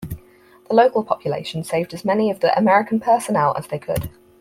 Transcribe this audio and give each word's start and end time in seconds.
The 0.67 0.73
local 0.73 1.03
population 1.03 1.63
saved 1.63 1.93
as 1.93 2.03
many 2.03 2.31
of 2.31 2.39
the 2.39 2.57
American 2.57 2.99
personnel 2.99 3.53
as 3.55 3.67
they 3.67 3.77
could. 3.77 4.09